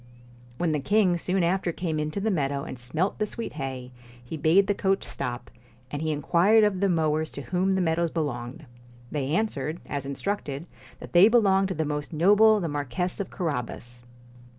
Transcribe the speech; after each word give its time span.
When 0.57 0.71
the 0.71 0.79
king 0.79 1.15
soon 1.15 1.43
after 1.43 1.71
came 1.71 1.99
into 1.99 2.19
the 2.19 2.31
meadow 2.31 2.63
and 2.63 2.79
smelt 2.79 3.19
the 3.19 3.27
sweet 3.27 3.53
hay, 3.53 3.91
he 4.23 4.35
bade 4.35 4.65
the 4.65 4.73
coach 4.73 5.03
stop, 5.03 5.51
and 5.91 6.01
he 6.01 6.11
inquired 6.11 6.63
of 6.63 6.79
the 6.79 6.89
mowers 6.89 7.29
to 7.33 7.43
whom 7.43 7.73
the 7.73 7.81
meadows 7.81 8.09
belonged. 8.09 8.65
They 9.11 9.27
answered, 9.35 9.79
as 9.85 10.07
instructed, 10.07 10.65
that 10.99 11.13
they 11.13 11.27
belonged 11.27 11.67
to 11.67 11.75
the 11.75 11.85
most 11.85 12.13
noble 12.13 12.59
the 12.59 12.67
Mar 12.67 12.85
quess 12.89 13.19
of 13.19 13.29
Carabas. 13.29 14.01